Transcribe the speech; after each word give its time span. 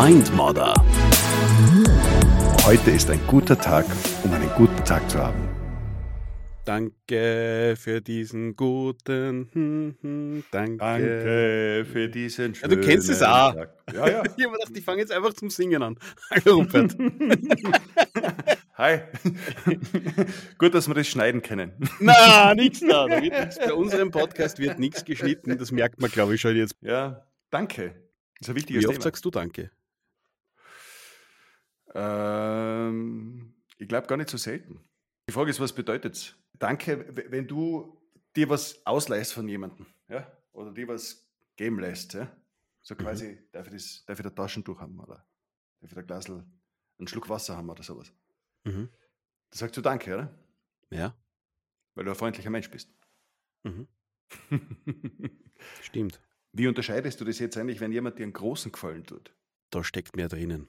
Mindmodder. 0.00 0.74
Heute 2.64 2.92
ist 2.92 3.10
ein 3.10 3.18
guter 3.26 3.58
Tag, 3.58 3.84
um 4.22 4.32
einen 4.32 4.48
guten 4.50 4.84
Tag 4.84 5.10
zu 5.10 5.18
haben. 5.18 5.48
Danke 6.64 7.74
für 7.76 8.00
diesen 8.00 8.54
guten. 8.54 9.48
Hm, 9.52 9.96
hm, 10.00 10.44
danke. 10.52 10.76
Danke 10.76 11.86
für 11.90 12.08
diesen 12.08 12.54
Ja, 12.54 12.68
du 12.68 12.80
kennst 12.80 13.08
es 13.08 13.24
auch. 13.24 13.54
Tag. 13.54 13.74
Ja, 13.92 14.08
ja. 14.08 14.22
Ich 14.36 14.44
habe 14.44 14.56
gedacht, 14.56 14.76
ich 14.76 14.84
fange 14.84 15.00
jetzt 15.00 15.10
einfach 15.10 15.32
zum 15.32 15.50
Singen 15.50 15.82
an. 15.82 15.98
Hallo 16.30 16.58
Rupert. 16.58 16.96
Hi. 18.74 19.00
Gut, 20.58 20.74
dass 20.74 20.86
wir 20.86 20.94
das 20.94 21.08
schneiden 21.08 21.42
können. 21.42 21.72
Na, 21.98 22.54
nichts 22.54 22.78
da. 22.88 23.08
da 23.08 23.20
wird 23.20 23.32
nix, 23.32 23.58
bei 23.58 23.72
unserem 23.72 24.12
Podcast 24.12 24.60
wird 24.60 24.78
nichts 24.78 25.04
geschnitten. 25.04 25.58
Das 25.58 25.72
merkt 25.72 26.00
man, 26.00 26.08
glaube 26.08 26.36
ich, 26.36 26.40
schon 26.40 26.54
jetzt. 26.54 26.76
Ja, 26.82 27.26
danke. 27.50 27.96
Das 28.38 28.46
ist 28.46 28.50
ein 28.50 28.54
wichtiges 28.54 28.84
Wie 28.84 28.86
oft 28.86 28.94
Thema. 28.94 29.02
sagst 29.02 29.24
du 29.24 29.32
Danke? 29.32 29.72
Ähm, 31.94 33.54
ich 33.78 33.88
glaube 33.88 34.06
gar 34.06 34.16
nicht 34.16 34.30
so 34.30 34.36
selten. 34.36 34.80
Die 35.28 35.32
Frage 35.32 35.50
ist, 35.50 35.60
was 35.60 35.72
bedeutet 35.72 36.14
es? 36.14 36.34
Danke, 36.54 37.06
wenn 37.30 37.46
du 37.46 38.00
dir 38.34 38.48
was 38.48 38.84
ausleihst 38.86 39.32
von 39.32 39.48
jemandem, 39.48 39.86
ja? 40.08 40.30
Oder 40.52 40.72
dir 40.72 40.88
was 40.88 41.28
geben 41.56 41.78
lässt, 41.80 42.14
ja? 42.14 42.30
So 42.82 42.94
quasi, 42.96 43.38
darf, 43.52 43.66
ich 43.66 43.72
das, 43.74 44.04
darf 44.06 44.18
ich 44.18 44.24
da 44.24 44.30
Taschentuch 44.30 44.80
haben 44.80 44.98
oder 44.98 45.26
darf 45.80 45.90
ich 45.90 45.94
da 45.94 46.02
Glasl, 46.02 46.44
einen 46.98 47.08
Schluck 47.08 47.28
Wasser 47.28 47.56
haben 47.56 47.68
oder 47.68 47.82
sowas. 47.82 48.12
Mhm. 48.64 48.88
Da 49.50 49.58
sagst 49.58 49.76
du 49.76 49.80
Danke, 49.80 50.14
oder? 50.14 50.34
Ja, 50.90 51.14
Weil 51.94 52.04
du 52.06 52.10
ein 52.10 52.16
freundlicher 52.16 52.50
Mensch 52.50 52.70
bist. 52.70 52.90
mhm. 53.64 53.86
stimmt. 55.82 56.20
Wie 56.52 56.66
unterscheidest 56.66 57.20
du 57.20 57.24
das 57.24 57.38
jetzt 57.38 57.56
eigentlich, 57.56 57.80
wenn 57.80 57.92
jemand 57.92 58.18
dir 58.18 58.24
einen 58.24 58.32
großen 58.32 58.72
Gefallen 58.72 59.04
tut? 59.04 59.34
Da 59.70 59.84
steckt 59.84 60.16
mehr 60.16 60.28
drinnen. 60.28 60.68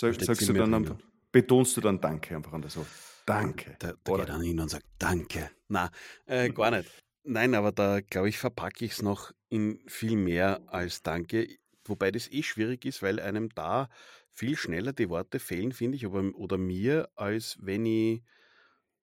Sag, 0.00 0.14
sagst 0.22 0.48
du 0.48 0.52
dann 0.52 0.72
einfach, 0.74 0.96
betonst 1.32 1.76
du 1.76 1.80
dann 1.80 2.00
Danke 2.00 2.36
einfach 2.36 2.52
an 2.52 2.62
der 2.62 2.70
so. 2.70 2.86
Danke. 3.26 3.76
Da, 3.80 3.94
da 4.04 4.12
Oder- 4.12 4.24
geht 4.24 4.34
einer 4.34 4.44
hin 4.44 4.60
und 4.60 4.68
sagt 4.68 4.86
Danke. 4.98 5.50
Na, 5.68 5.90
äh, 6.26 6.48
gar 6.54 6.70
nicht. 6.70 6.88
Nein, 7.24 7.54
aber 7.54 7.72
da 7.72 8.00
glaube 8.00 8.28
ich, 8.28 8.38
verpacke 8.38 8.84
ich 8.84 8.92
es 8.92 9.02
noch 9.02 9.32
in 9.48 9.80
viel 9.86 10.16
mehr 10.16 10.62
als 10.68 11.02
Danke. 11.02 11.48
Wobei 11.84 12.10
das 12.10 12.30
eh 12.30 12.42
schwierig 12.42 12.84
ist, 12.84 13.02
weil 13.02 13.18
einem 13.18 13.48
da 13.50 13.88
viel 14.30 14.56
schneller 14.56 14.92
die 14.92 15.08
Worte 15.08 15.40
fehlen, 15.40 15.72
finde 15.72 15.96
ich, 15.96 16.06
oder, 16.06 16.32
oder 16.36 16.58
mir, 16.58 17.08
als 17.16 17.58
wenn 17.60 17.84
ich, 17.86 18.22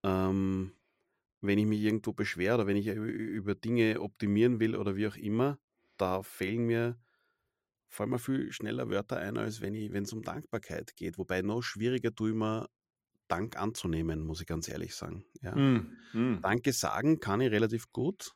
ähm, 0.04 0.72
wenn 1.42 1.60
ich 1.60 1.66
mich 1.66 1.82
irgendwo 1.82 2.14
beschwere 2.14 2.56
oder 2.56 2.68
wenn 2.68 2.78
ich 2.78 2.88
ü- 2.88 3.06
über 3.10 3.54
Dinge 3.54 4.00
optimieren 4.02 4.60
will 4.60 4.76
oder 4.76 4.96
wie 4.96 5.08
auch 5.08 5.18
immer. 5.18 5.60
Da 5.98 6.24
fehlen 6.24 6.66
mir 6.66 6.98
fallen 7.90 8.10
mir 8.10 8.20
viel 8.20 8.52
schneller 8.52 8.90
Wörter 8.90 9.18
ein, 9.18 9.38
als 9.38 9.62
wenn 9.62 9.76
es 9.76 10.14
um 10.14 10.22
Dankbarkeit 10.22 10.96
geht. 10.96 11.18
Wobei 11.18 11.42
noch 11.42 11.62
schwieriger 11.62 12.14
tue 12.14 12.30
ich 12.30 12.36
mir 12.36 12.68
Dank 13.28 13.58
anzunehmen, 13.58 14.22
muss 14.22 14.42
ich 14.42 14.48
ganz 14.48 14.68
ehrlich 14.68 14.96
sagen. 14.96 15.26
Ja. 15.42 15.56
Mm, 15.56 15.98
mm. 16.14 16.42
Danke 16.42 16.74
sagen 16.74 17.20
kann 17.20 17.42
ich 17.42 17.52
relativ 17.52 17.92
gut. 17.92 18.34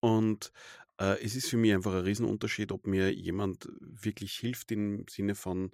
Und 0.00 0.52
äh, 0.98 1.22
es 1.24 1.36
ist 1.36 1.48
für 1.48 1.56
mich 1.56 1.72
einfach 1.72 1.92
ein 1.94 2.04
Riesenunterschied, 2.04 2.72
ob 2.72 2.86
mir 2.86 3.14
jemand 3.14 3.68
wirklich 3.80 4.34
hilft 4.34 4.72
im 4.72 5.06
Sinne 5.08 5.34
von 5.34 5.70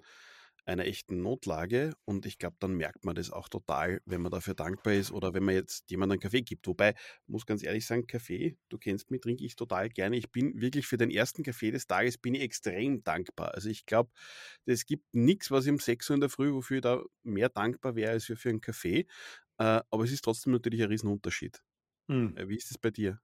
einer 0.65 0.85
echten 0.85 1.21
Notlage. 1.21 1.93
Und 2.05 2.25
ich 2.25 2.37
glaube, 2.37 2.55
dann 2.59 2.73
merkt 2.73 3.05
man 3.05 3.15
das 3.15 3.31
auch 3.31 3.49
total, 3.49 4.01
wenn 4.05 4.21
man 4.21 4.31
dafür 4.31 4.53
dankbar 4.53 4.93
ist 4.93 5.11
oder 5.11 5.33
wenn 5.33 5.43
man 5.43 5.55
jetzt 5.55 5.89
jemandem 5.89 6.13
einen 6.15 6.21
Kaffee 6.21 6.41
gibt. 6.41 6.67
Wobei, 6.67 6.95
muss 7.27 7.45
ganz 7.45 7.63
ehrlich 7.63 7.85
sagen, 7.85 8.07
Kaffee, 8.07 8.57
du 8.69 8.77
kennst 8.77 9.11
mich, 9.11 9.21
trinke 9.21 9.43
ich 9.43 9.55
total 9.55 9.89
gerne. 9.89 10.17
Ich 10.17 10.31
bin 10.31 10.59
wirklich 10.61 10.87
für 10.87 10.97
den 10.97 11.11
ersten 11.11 11.43
Kaffee 11.43 11.71
des 11.71 11.87
Tages 11.87 12.17
bin 12.17 12.35
ich 12.35 12.41
extrem 12.41 13.03
dankbar. 13.03 13.53
Also 13.53 13.69
ich 13.69 13.85
glaube, 13.85 14.11
es 14.65 14.85
gibt 14.85 15.13
nichts, 15.13 15.51
was 15.51 15.65
ich 15.65 15.71
um 15.71 15.79
6 15.79 16.09
Uhr 16.09 16.15
in 16.15 16.21
der 16.21 16.29
Früh, 16.29 16.53
wofür 16.53 16.77
ich 16.77 16.83
da 16.83 17.03
mehr 17.23 17.49
dankbar 17.49 17.95
wäre 17.95 18.11
als 18.11 18.25
für, 18.25 18.49
einen 18.49 18.61
Kaffee. 18.61 19.07
Äh, 19.57 19.81
aber 19.89 20.03
es 20.03 20.11
ist 20.11 20.23
trotzdem 20.23 20.53
natürlich 20.53 20.81
ein 20.81 20.89
Riesenunterschied. 20.89 21.61
Mm. 22.07 22.37
Äh, 22.37 22.49
Wie 22.49 22.57
ist 22.57 22.71
es 22.71 22.77
bei 22.77 22.91
dir? 22.91 23.19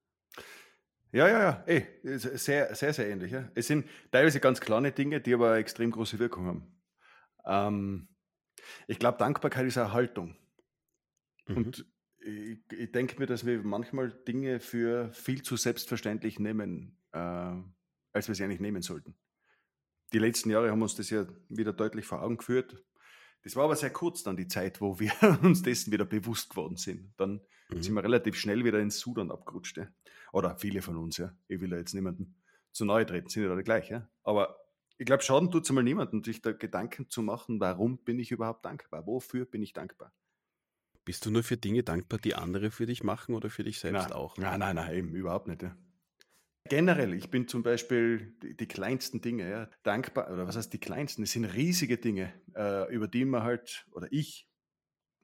Ja, 1.12 1.28
ja, 1.28 1.40
ja. 1.40 1.64
Ey, 1.66 1.88
ist 2.04 2.24
sehr, 2.44 2.76
sehr, 2.76 2.94
sehr 2.94 3.10
ähnlich. 3.10 3.32
Ja. 3.32 3.50
Es 3.56 3.68
sind 3.68 3.88
teilweise 4.12 4.40
ganz 4.40 4.60
kleine 4.60 4.92
Dinge, 4.92 5.22
die 5.22 5.34
aber 5.34 5.52
eine 5.52 5.60
extrem 5.60 5.92
große 5.92 6.20
Wirkung 6.20 6.46
haben. 6.46 6.77
Ähm, 7.48 8.10
ich 8.88 9.00
glaube, 9.00 9.18
Dankbarkeit 9.18 9.66
ist 9.66 9.78
eine 9.78 9.94
Haltung. 9.94 10.36
Mhm. 11.48 11.58
Und 11.58 11.86
ich, 12.20 12.60
ich 12.72 12.92
denke 12.92 13.20
mir, 13.20 13.26
dass 13.26 13.46
wir 13.46 13.64
manchmal 13.64 14.12
Dinge 14.28 14.60
für 14.60 15.12
viel 15.14 15.42
zu 15.42 15.56
selbstverständlich 15.56 16.40
nehmen, 16.40 16.98
äh, 17.14 17.20
als 18.14 18.28
wir 18.28 18.36
sie 18.36 18.44
eigentlich 18.44 18.60
nehmen 18.60 18.82
sollten. 18.82 19.16
Die 20.14 20.20
letzten 20.20 20.50
Jahre 20.50 20.72
haben 20.72 20.82
uns 20.82 20.96
das 20.96 21.10
ja 21.10 21.26
wieder 21.50 21.74
deutlich 21.74 22.06
vor 22.06 22.22
Augen 22.22 22.38
geführt. 22.38 22.84
Das 23.44 23.56
war 23.56 23.66
aber 23.66 23.76
sehr 23.76 23.92
kurz 23.92 24.24
dann 24.24 24.36
die 24.38 24.48
Zeit, 24.48 24.82
wo 24.82 25.00
wir 25.00 25.12
uns 25.44 25.62
dessen 25.64 25.92
wieder 25.92 26.06
bewusst 26.06 26.50
geworden 26.52 26.78
sind. 26.78 27.14
Dann 27.18 27.42
Mhm. 27.70 27.82
sind 27.82 27.94
wir 27.96 28.04
relativ 28.04 28.36
schnell 28.36 28.64
wieder 28.64 28.80
ins 28.80 29.00
Sudan 29.00 29.32
abgerutscht. 29.32 29.78
Ja. 29.78 29.88
Oder 30.32 30.58
viele 30.58 30.82
von 30.82 30.98
uns, 30.98 31.18
ja. 31.18 31.36
Ich 31.48 31.60
will 31.60 31.70
da 31.70 31.78
jetzt 31.78 31.94
niemanden 31.94 32.36
zu 32.72 32.86
nahe 32.86 33.06
treten, 33.06 33.30
sind 33.30 33.44
ja 33.44 33.50
alle 33.50 33.64
gleich, 33.64 33.90
ja. 33.90 34.10
Aber 34.24 34.58
ich 34.98 35.06
glaube, 35.06 35.24
Schaden 35.24 35.52
tut 35.52 35.64
es 35.64 35.70
einmal 35.70 35.84
niemandem, 35.84 36.24
sich 36.24 36.42
da 36.42 36.52
Gedanken 36.52 37.10
zu 37.10 37.22
machen, 37.22 37.60
warum 37.60 38.00
bin 38.04 38.20
ich 38.20 38.32
überhaupt 38.32 38.66
dankbar? 38.66 39.06
Wofür 39.08 39.46
bin 39.46 39.62
ich 39.64 39.74
dankbar? 39.74 40.14
Bist 41.06 41.26
du 41.26 41.32
nur 41.32 41.42
für 41.42 41.58
Dinge 41.58 41.82
dankbar, 41.82 42.20
die 42.20 42.36
andere 42.36 42.70
für 42.70 42.86
dich 42.86 43.04
machen 43.04 43.34
oder 43.34 43.50
für 43.50 43.64
dich 43.64 43.80
selbst 43.80 44.12
Nein, 44.12 44.14
auch? 44.14 44.38
Nein, 44.38 44.60
nein, 44.60 44.76
nein, 44.76 44.94
eben 44.96 45.16
überhaupt 45.16 45.48
nicht. 45.48 45.62
Ja. 45.64 45.78
Generell, 46.70 47.14
ich 47.14 47.32
bin 47.32 47.48
zum 47.48 47.64
Beispiel 47.64 48.36
die, 48.44 48.58
die 48.58 48.68
kleinsten 48.68 49.22
Dinge 49.22 49.50
ja, 49.50 49.70
dankbar, 49.84 50.32
oder 50.32 50.48
was 50.48 50.58
heißt 50.58 50.74
die 50.74 50.80
kleinsten? 50.80 51.24
Es 51.24 51.32
sind 51.32 51.46
riesige 51.46 51.98
Dinge, 51.98 52.34
äh, 52.56 52.94
über 52.94 53.08
die 53.08 53.24
man 53.24 53.44
halt, 53.44 53.88
oder 53.92 54.08
ich, 54.12 54.50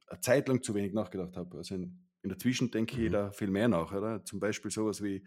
eine 0.07 0.21
Zeit 0.21 0.47
lang 0.49 0.63
zu 0.63 0.75
wenig 0.75 0.93
nachgedacht 0.93 1.37
habe. 1.37 1.57
Also 1.57 1.75
in, 1.75 2.09
in 2.23 2.29
der 2.29 2.39
Zwischen 2.39 2.71
denke 2.71 3.03
ich 3.03 3.11
Mhm. 3.11 3.13
da 3.13 3.31
viel 3.31 3.49
mehr 3.51 3.67
nach. 3.69 3.93
Oder? 3.93 4.25
Zum 4.25 4.39
Beispiel 4.39 4.71
sowas 4.71 5.03
wie, 5.03 5.25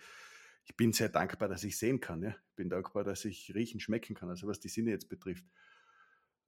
ich 0.66 0.76
bin 0.76 0.92
sehr 0.92 1.08
dankbar, 1.08 1.48
dass 1.48 1.64
ich 1.64 1.78
sehen 1.78 2.00
kann. 2.00 2.22
Ja? 2.22 2.30
Ich 2.30 2.56
bin 2.56 2.68
dankbar, 2.68 3.04
dass 3.04 3.24
ich 3.24 3.54
riechen, 3.54 3.80
schmecken 3.80 4.14
kann, 4.14 4.28
also 4.28 4.46
was 4.48 4.60
die 4.60 4.68
Sinne 4.68 4.90
jetzt 4.90 5.08
betrifft. 5.08 5.44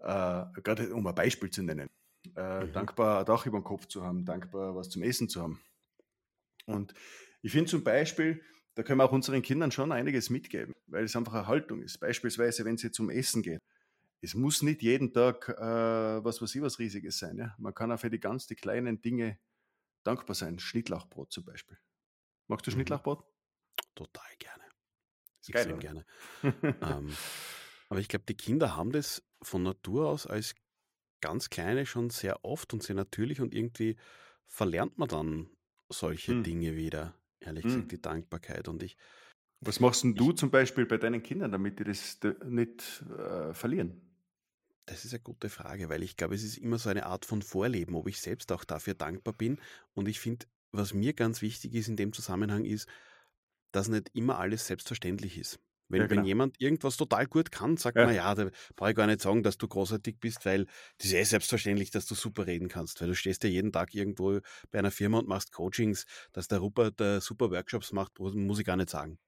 Äh, 0.01 0.45
Gerade 0.63 0.95
um 0.95 1.07
ein 1.07 1.15
Beispiel 1.15 1.51
zu 1.51 1.63
nennen. 1.63 1.89
Äh, 2.35 2.67
Mhm. 2.67 2.73
Dankbar, 2.73 3.21
ein 3.21 3.27
Dach 3.27 3.47
über 3.47 3.59
dem 3.59 3.65
Kopf 3.65 3.87
zu 3.87 4.03
haben, 4.05 4.25
dankbar, 4.25 4.75
was 4.75 4.91
zum 4.91 5.03
Essen 5.03 5.29
zu 5.29 5.43
haben. 5.43 5.61
Und 6.67 6.95
ich 7.43 7.53
finde 7.53 7.71
zum 7.71 7.85
Beispiel, 7.85 8.43
da 8.75 8.83
können 8.83 8.99
wir 8.99 9.05
auch 9.05 9.13
unseren 9.13 9.43
Kindern 9.43 9.71
schon 9.73 9.93
einiges 9.93 10.31
mitgeben, 10.31 10.75
weil 10.87 11.05
es 11.05 11.17
einfach 11.17 11.35
eine 11.35 11.47
Haltung 11.47 11.83
ist. 11.83 11.99
Beispielsweise, 11.99 12.65
wenn 12.65 12.77
sie 12.77 12.91
zum 12.91 13.11
Essen 13.11 13.43
gehen. 13.43 13.61
Es 14.21 14.35
muss 14.35 14.63
nicht 14.63 14.83
jeden 14.83 15.13
Tag 15.13 15.49
äh, 15.49 16.25
was 16.25 16.43
weiß 16.43 16.55
ich 16.55 16.63
was 16.63 16.79
Riesiges 16.81 17.19
sein. 17.19 17.39
Ja? 17.39 17.55
Man 17.59 17.75
kann 17.75 17.93
auch 17.93 18.01
für 18.01 18.11
die 18.11 18.21
ganz 18.21 18.47
die 18.47 18.57
kleinen 18.57 19.01
Dinge 19.01 19.39
dankbar 20.05 20.35
sein. 20.35 20.59
Schnittlauchbrot 20.59 21.33
zum 21.33 21.45
Beispiel. 21.45 21.79
Magst 22.49 22.67
du 22.67 22.71
Mhm. 22.71 22.75
Schnittlauchbrot? 22.75 23.25
Total 23.99 24.37
gerne. 24.39 24.65
Geil, 25.51 25.71
Extrem 25.71 25.79
oder? 25.79 25.81
gerne. 25.81 26.05
Ähm, 26.83 27.19
aber 27.89 28.01
ich 28.01 28.09
glaube, 28.09 28.27
die 28.27 28.37
Kinder 28.37 28.77
haben 28.77 28.93
das 28.93 29.25
von 29.43 29.63
Natur 29.65 30.09
aus 30.09 30.27
als 30.27 30.55
ganz 31.23 31.51
kleine 31.51 31.87
schon 31.87 32.11
sehr 32.11 32.45
oft 32.45 32.75
und 32.75 32.83
sehr 32.83 32.97
natürlich 32.97 33.41
und 33.41 33.55
irgendwie 33.55 33.97
verlernt 34.47 34.99
man 34.99 35.09
dann 35.09 35.51
solche 35.91 36.35
Hm. 36.35 36.43
Dinge 36.47 36.77
wieder. 36.77 37.21
Ehrlich 37.41 37.67
Hm. 37.67 37.69
gesagt, 37.69 37.93
die 37.93 38.03
Dankbarkeit. 38.03 38.69
Und 38.69 38.83
ich, 38.83 38.97
Was 39.61 39.79
machst 39.81 40.03
denn 40.05 40.17
du 40.17 40.33
zum 40.33 40.51
Beispiel 40.51 40.85
bei 40.87 40.97
deinen 40.99 41.23
Kindern, 41.23 41.53
damit 41.53 41.79
die 41.79 41.85
das 41.85 42.19
nicht 42.45 43.05
äh, 43.17 43.55
verlieren? 43.55 44.01
das 44.87 45.05
ist 45.05 45.13
eine 45.13 45.23
gute 45.23 45.51
Frage, 45.51 45.89
weil 45.89 46.03
ich 46.03 46.17
glaube, 46.17 46.35
es 46.35 46.43
ist 46.43 46.57
immer 46.59 46.79
so 46.79 46.89
eine 46.89 47.07
Art 47.07 47.25
von 47.27 47.43
Vorleben, 47.43 47.95
ob 47.95 48.09
ich 48.09 48.21
selbst 48.21 48.51
auch 48.53 48.65
dafür 48.65 48.95
dankbar 48.95 49.35
bin. 49.35 49.61
Und 49.95 50.09
ich 50.09 50.19
finde, 50.21 50.47
was 50.73 50.95
mir 50.95 51.13
ganz 51.13 51.43
wichtig 51.43 51.75
ist 51.75 51.89
in 51.89 51.97
dem 51.97 52.13
Zusammenhang 52.13 52.65
ist, 52.65 52.89
dass 53.73 53.89
nicht 53.89 54.11
immer 54.15 54.39
alles 54.39 54.67
selbstverständlich 54.67 55.39
ist. 55.39 55.59
Wenn, 55.91 56.05
Ja, 56.05 56.07
genau. 56.07 56.23
wenn 56.23 56.25
jemand 56.25 56.61
irgendwas 56.61 56.99
total 56.99 57.27
gut 57.27 57.51
kann, 57.51 57.79
sagt 57.79 57.97
Ja. 57.97 58.05
man, 58.05 58.15
ja, 58.15 58.35
da 58.35 58.51
brauche 58.77 58.91
ich 58.91 58.97
gar 58.97 59.07
nicht 59.07 59.23
sagen, 59.23 59.43
dass 59.43 59.57
du 59.57 59.69
großartig 59.69 60.19
bist, 60.21 60.45
weil 60.45 60.67
das 60.99 61.07
ist 61.09 61.15
eh 61.15 61.23
selbstverständlich, 61.25 61.91
dass 61.91 62.05
du 62.07 62.15
super 62.15 62.47
reden 62.47 62.69
kannst, 62.69 63.01
weil 63.01 63.09
du 63.09 63.15
stehst 63.15 63.43
ja 63.45 63.49
jeden 63.51 63.73
Tag 63.73 63.95
irgendwo 63.95 64.41
bei 64.71 64.79
einer 64.81 64.91
Firma 64.91 65.19
und 65.19 65.29
machst 65.29 65.53
Coachings, 65.53 66.05
dass 66.33 66.47
der 66.49 66.59
Rupert 66.59 67.01
äh, 67.01 67.21
super 67.21 67.51
Workshops 67.51 67.93
macht, 67.93 68.19
muss 68.19 68.59
ich 68.59 68.67
gar 68.67 68.77
nicht 68.77 68.91
sagen. 68.91 69.19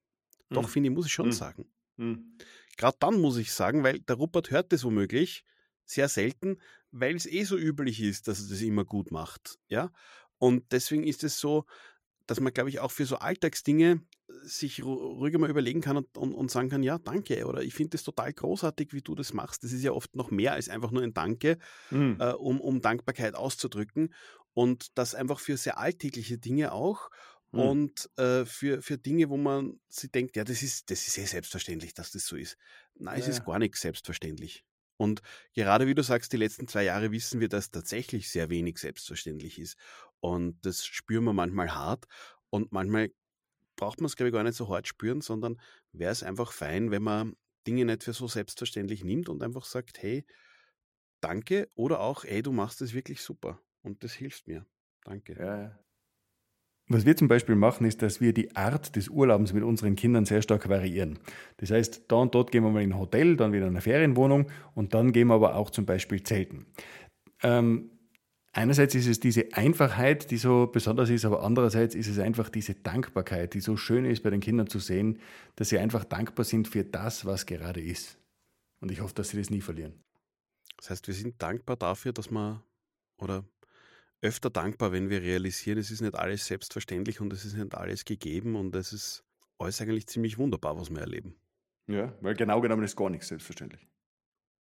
Doch, 0.53 0.69
Mhm. 0.69 0.71
finde 0.71 0.91
ich, 0.91 0.95
muss 0.97 1.07
ich 1.07 1.13
schon 1.13 1.31
Mhm. 1.31 1.33
sagen. 1.33 1.73
Hm. 1.99 2.47
Gerade 2.77 2.97
dann 3.01 3.21
muss 3.21 3.37
ich 3.37 3.53
sagen, 3.53 3.83
weil 3.83 4.01
der 4.01 4.17
Rupert 4.17 4.51
hört 4.51 4.73
das 4.73 4.85
womöglich 4.85 5.45
sehr 5.85 6.09
selten, 6.09 6.59
weil 6.91 7.17
es 7.17 7.27
eh 7.27 7.45
so 7.45 7.57
üblich 7.57 8.01
ist, 8.01 8.29
dass 8.29 8.43
er 8.43 8.49
das 8.51 8.61
immer 8.63 8.85
gut 8.85 9.11
macht. 9.11 9.59
Ja? 9.69 9.93
Und 10.39 10.73
deswegen 10.73 11.05
ist 11.05 11.25
es 11.25 11.39
so, 11.41 11.67
dass 12.31 12.41
man, 12.41 12.53
glaube 12.53 12.71
ich, 12.71 12.79
auch 12.81 12.91
für 12.91 13.07
so 13.07 13.17
Alltagsdinge 13.17 14.01
sich 14.43 14.81
ru- 14.83 14.95
ruhiger 15.19 15.39
mal 15.39 15.51
überlegen 15.51 15.81
kann 15.81 15.97
und, 15.97 16.17
und, 16.17 16.33
und 16.35 16.51
sagen 16.51 16.69
kann, 16.71 16.83
ja, 16.83 16.99
danke. 16.99 17.45
Oder 17.47 17.63
ich 17.63 17.75
finde 17.75 17.91
das 17.91 18.05
total 18.05 18.33
großartig, 18.33 18.93
wie 18.93 19.03
du 19.03 19.15
das 19.15 19.33
machst. 19.33 19.65
Das 19.65 19.73
ist 19.73 19.83
ja 19.83 19.93
oft 19.93 20.15
noch 20.17 20.31
mehr 20.31 20.53
als 20.53 20.69
einfach 20.69 20.91
nur 20.93 21.03
ein 21.03 21.13
Danke, 21.13 21.59
Hm. 21.89 22.17
äh, 22.21 22.33
um, 22.33 22.61
um 22.61 22.81
Dankbarkeit 22.81 23.35
auszudrücken. 23.35 24.15
Und 24.55 24.97
das 24.97 25.15
einfach 25.15 25.41
für 25.41 25.57
sehr 25.57 25.79
alltägliche 25.79 26.39
Dinge 26.39 26.73
auch. 26.73 27.11
Hm. 27.53 27.61
Und 27.61 28.11
äh, 28.17 28.45
für, 28.47 28.81
für 28.83 28.97
Dinge, 28.97 29.29
wo 29.29 29.37
man 29.37 29.81
sich 29.89 30.11
denkt, 30.13 30.37
ja, 30.37 30.45
das 30.45 30.63
ist, 30.63 30.91
das 30.91 31.07
ist 31.09 31.19
eh 31.19 31.25
selbstverständlich, 31.27 31.95
dass 31.95 32.13
das 32.13 32.25
so 32.27 32.37
ist. 32.37 32.57
Nein, 32.95 33.19
es 33.19 33.27
Ja, 33.27 33.33
ist 33.33 33.39
ja. 33.39 33.45
gar 33.45 33.59
nicht 33.59 33.75
selbstverständlich. 33.77 34.65
Und 35.01 35.23
gerade 35.55 35.87
wie 35.87 35.95
du 35.95 36.03
sagst, 36.03 36.31
die 36.35 36.37
letzten 36.37 36.69
zwei 36.69 36.85
Jahre 36.85 37.11
wissen 37.11 37.41
wir, 37.41 37.49
dass 37.49 37.71
tatsächlich 37.71 38.31
sehr 38.31 38.51
wenig 38.51 38.77
selbstverständlich 38.77 39.59
ist. 39.59 39.79
Und 40.21 40.59
das 40.67 40.85
spüren 40.85 41.25
wir 41.25 41.33
manchmal 41.33 41.75
hart. 41.75 42.05
Und 42.51 42.71
manchmal 42.71 43.11
braucht 43.77 44.01
man 44.01 44.07
es, 44.07 44.17
glaube 44.17 44.29
ich, 44.29 44.35
gar 44.35 44.45
nicht 44.45 44.57
so 44.57 44.69
hart 44.69 44.87
spüren, 44.87 45.23
sondern 45.23 45.59
wäre 45.93 46.13
es 46.13 46.23
einfach 46.23 46.53
fein, 46.53 46.91
wenn 46.91 47.03
man 47.03 47.35
Dinge 47.67 47.87
nicht 47.87 48.05
für 48.05 48.13
so 48.13 48.29
selbstverständlich 48.29 49.03
nimmt 49.03 49.31
und 49.31 49.43
einfach 49.43 49.65
sagt, 49.65 50.03
hey, 50.03 50.27
danke 51.23 51.71
oder 51.75 52.01
auch, 52.01 52.25
hey, 52.25 52.43
du 52.43 52.53
machst 52.53 52.83
es 52.83 52.93
wirklich 52.93 53.23
super 53.23 53.63
und 53.83 54.05
das 54.05 54.13
hilft 54.13 54.49
mir. 54.49 54.67
Danke. 55.05 55.39
Ja. 55.39 55.81
Was 56.93 57.07
wir 57.07 57.17
zum 57.17 57.29
Beispiel 57.29 57.55
machen, 57.55 57.87
ist, 57.87 58.03
dass 58.03 58.21
wir 58.21 58.35
die 58.35 58.57
Art 58.57 58.97
des 58.97 59.09
Urlaubs 59.09 59.53
mit 59.53 59.63
unseren 59.63 59.95
Kindern 59.95 60.25
sehr 60.25 60.43
stark 60.43 60.69
variieren. 60.69 61.21
Das 61.59 61.71
heißt, 61.71 62.07
da 62.09 62.17
und 62.17 62.35
dort 62.35 62.51
gehen 62.51 62.65
wir 62.65 62.71
mal 62.71 62.83
in 62.83 62.91
ein 62.93 62.99
Hotel, 62.99 63.37
dann 63.37 63.53
wieder 63.53 63.67
in 63.67 63.71
eine 63.71 63.81
Ferienwohnung 63.81 64.51
und 64.75 64.93
dann 64.93 65.13
gehen 65.13 65.29
wir 65.29 65.35
aber 65.35 65.55
auch 65.55 65.71
zum 65.71 65.87
Beispiel 65.87 66.21
zelten. 66.25 66.67
Ähm, 67.45 67.93
einerseits 68.51 68.97
ist 68.97 69.07
es 69.07 69.21
diese 69.21 69.53
Einfachheit, 69.53 70.33
die 70.33 70.37
so 70.37 70.67
besonders 70.67 71.11
ist, 71.11 71.25
aber 71.25 71.45
andererseits 71.45 71.95
ist 71.95 72.09
es 72.09 72.19
einfach 72.19 72.49
diese 72.49 72.75
Dankbarkeit, 72.75 73.55
die 73.55 73.61
so 73.61 73.77
schön 73.77 74.05
ist 74.05 74.25
bei 74.25 74.31
den 74.31 74.41
Kindern 74.41 74.67
zu 74.67 74.81
sehen, 74.81 75.21
dass 75.55 75.69
sie 75.69 75.79
einfach 75.79 76.03
dankbar 76.03 76.45
sind 76.45 76.67
für 76.67 76.83
das, 76.83 77.25
was 77.25 77.47
gerade 77.47 77.81
ist. 77.81 78.19
Und 78.81 78.91
ich 78.91 79.01
hoffe, 79.01 79.15
dass 79.15 79.29
sie 79.29 79.39
das 79.39 79.49
nie 79.49 79.61
verlieren. 79.61 80.03
Das 80.77 80.91
heißt, 80.91 81.07
wir 81.07 81.15
sind 81.15 81.41
dankbar 81.41 81.77
dafür, 81.77 82.13
dass 82.13 82.33
man 82.33 82.65
oder 83.19 83.45
öfter 84.23 84.51
dankbar, 84.51 84.93
wenn 84.93 85.11
wir 85.11 85.23
realisieren, 85.23 85.79
es 85.79 85.91
ist 85.91 86.01
nicht 86.01 86.15
alles 86.15 86.47
selbstverständlich 86.47 87.21
und 87.21 87.33
es 87.33 87.45
ist 87.45 87.55
nicht 87.55 87.75
alles 87.75 88.05
gegeben 88.05 88.57
und 88.57 88.75
es 88.77 88.93
ist 88.93 89.25
alles 89.59 89.81
eigentlich 89.81 90.07
ziemlich 90.07 90.39
wunderbar, 90.39 90.79
was 90.79 90.91
wir 90.91 91.01
erleben. 91.01 91.35
Ja, 91.87 92.13
weil 92.21 92.35
genau 92.35 92.61
genommen 92.61 92.85
ist 92.85 92.97
gar 92.97 93.11
nichts 93.11 93.29
selbstverständlich. 93.29 93.87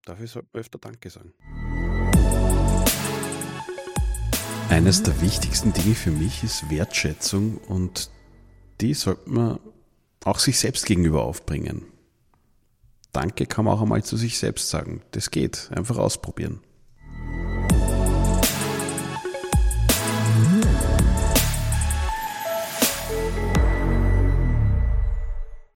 Dafür 0.05 0.27
sollten 0.27 0.49
wir 0.53 0.61
öfter 0.61 0.79
Danke 0.79 1.11
sagen. 1.11 1.33
Eines 4.69 5.03
der 5.03 5.21
wichtigsten 5.21 5.73
Dinge 5.73 5.95
für 5.95 6.11
mich 6.11 6.43
ist 6.43 6.71
Wertschätzung 6.71 7.59
und 7.59 8.11
die 8.81 8.95
sollte 8.95 9.29
man 9.31 9.59
auch 10.25 10.39
sich 10.39 10.59
selbst 10.59 10.87
gegenüber 10.87 11.23
aufbringen. 11.23 11.87
Danke 13.13 13.47
kann 13.47 13.65
man 13.65 13.75
auch 13.75 13.83
einmal 13.83 14.05
zu 14.05 14.17
sich 14.17 14.39
selbst 14.39 14.69
sagen. 14.69 15.03
Das 15.13 15.31
geht. 15.31 15.71
Einfach 15.73 15.97
ausprobieren. 15.97 16.61